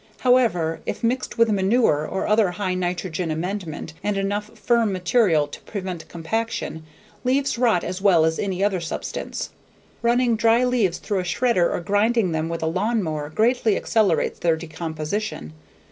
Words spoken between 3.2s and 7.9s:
amendment and enough firm material to prevent compaction, leaves rot